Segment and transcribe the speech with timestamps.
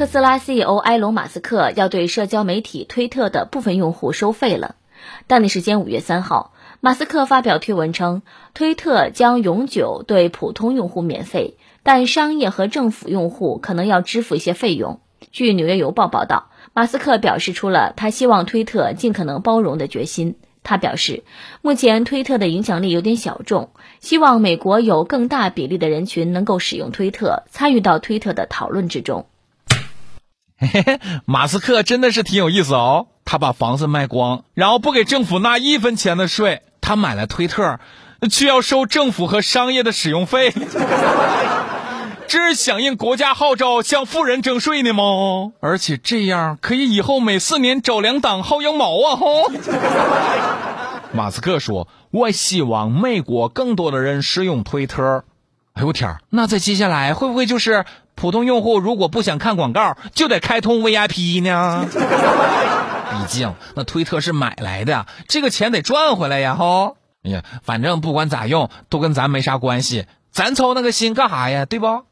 [0.00, 4.76] 特斯拉 CEO 埃隆·马斯克要对社交媒体推特的部分用户收费了。
[5.26, 8.22] 当地时间五月三号，马斯克发表推文称，
[8.54, 15.00] 推特将永久对普通用户免费，但商业和政府用户可能要支付一些费用。
[15.32, 20.36] 据《纽约邮报》报道，马斯克表示出了他希望推特尽可能包容的决心。
[20.62, 21.24] 他表示，
[21.60, 23.68] 目前推特的影响力有点小众，
[24.00, 29.26] 希望美国有更大比例的人群能够使用推特，参与到推特的讨论之中。
[30.60, 33.06] 嘿， 马斯克真的是挺有意思哦。
[33.24, 36.62] 他把房子卖光，然后不给政府纳一分钱的税。
[36.80, 37.78] 他买了推特，
[38.30, 40.52] 却要收政府和商业的使用费。
[42.26, 45.52] 这是响应国家号召向富人征税呢吗？
[45.60, 49.16] 而且这样可以以后每四年找两档薅羊毛啊！
[49.16, 49.50] 吼。
[51.12, 55.24] 马斯克说：“我希望美国更多的人使用推特。”
[55.80, 61.86] 哎呦天那在接下来会不会就是普通用户如果不想看广告，就得开通 VIP 呢？
[63.10, 66.54] 毕竟那推特是买来的，这个钱得赚回来呀！
[66.54, 66.98] 吼。
[67.24, 70.04] 哎呀，反正不管咋用，都跟咱没啥关系。
[70.30, 71.64] 咱操那个心干啥呀？
[71.64, 72.04] 对不？